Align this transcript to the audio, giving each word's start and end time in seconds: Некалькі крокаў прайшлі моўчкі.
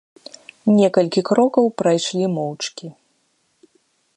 Некалькі 0.77 1.21
крокаў 1.31 1.65
прайшлі 1.81 2.25
моўчкі. 2.39 2.87